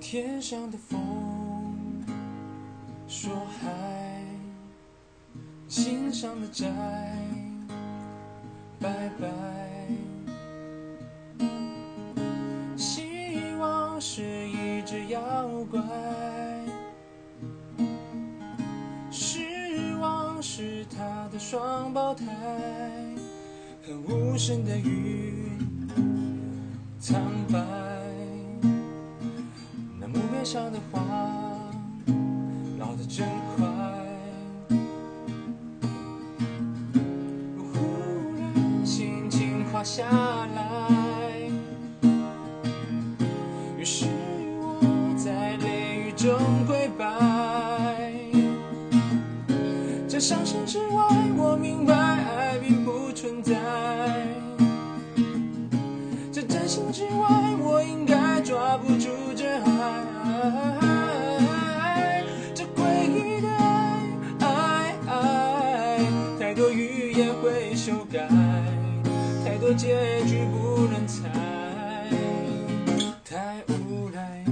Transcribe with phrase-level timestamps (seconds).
[0.00, 0.98] 天上的风
[3.06, 3.30] 说
[3.60, 4.24] 嗨，
[5.68, 6.66] 心上的债
[8.80, 9.28] 拜拜。
[12.76, 15.20] 希望是一只妖
[15.70, 15.80] 怪，
[19.10, 22.24] 失望是他的双胞胎，
[23.86, 25.52] 和无声的雨，
[26.98, 27.20] 苍
[27.52, 27.79] 白。
[30.52, 31.00] 上的花
[32.76, 33.64] 老得真快，
[37.56, 37.78] 忽
[38.36, 40.02] 然心情滑下
[40.56, 41.30] 来，
[43.78, 44.06] 于是
[44.58, 46.36] 我在雷雨中
[46.66, 48.10] 跪拜。
[50.08, 51.06] 在伤心之外，
[51.38, 53.54] 我明白爱并不存在。
[56.32, 59.49] 在真心之外，我应该抓不住这
[69.74, 71.28] 结局不能猜，
[73.24, 74.44] 太无奈。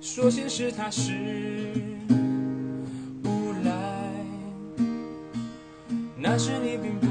[0.00, 1.12] 说现实它是
[3.24, 3.72] 无奈，
[6.16, 7.06] 那时你并不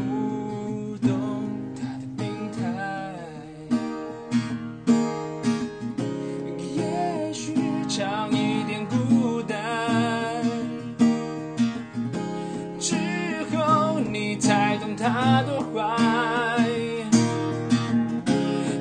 [15.09, 15.97] 他多坏。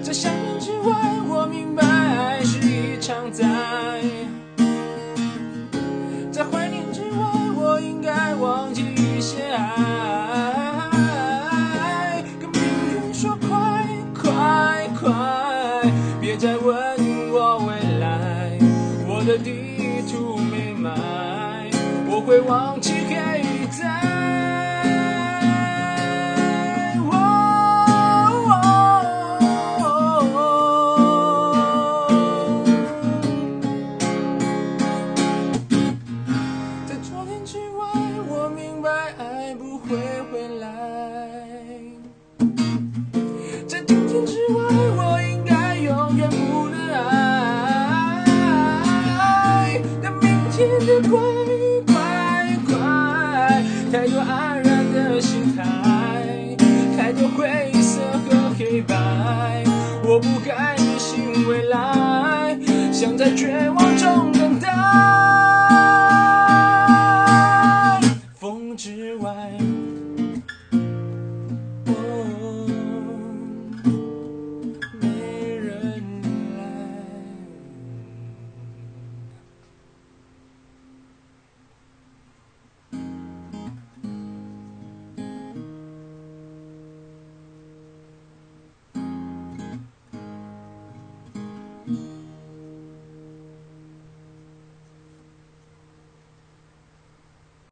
[0.02, 0.94] 在想念之外，
[1.28, 3.44] 我明白爱是一场灾。
[6.30, 9.72] 在怀念之外，我应该忘记一些爱。
[12.40, 12.60] 跟命
[12.94, 13.84] 运说快
[14.14, 15.12] 快快，
[16.20, 16.76] 别再问
[17.32, 18.58] 我未来，
[19.08, 20.90] 我的地图没买，
[22.08, 24.05] 我会忘记黑在。
[50.86, 51.18] 的乖
[51.84, 51.94] 乖
[52.64, 52.78] 乖，
[53.90, 56.56] 太多黯然的心态，
[56.96, 58.94] 太多灰色和黑白，
[60.04, 62.56] 我不该迷信未来，
[62.92, 63.85] 想在绝望。